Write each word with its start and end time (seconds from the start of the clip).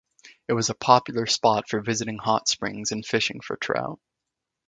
It 0.47 0.53
was 0.53 0.71
a 0.71 0.73
popular 0.73 1.27
spot 1.27 1.69
for 1.69 1.79
visiting 1.79 2.17
hot 2.17 2.47
springs 2.47 2.91
and 2.91 3.05
fishing 3.05 3.39
for 3.39 3.55
trout. 3.55 3.99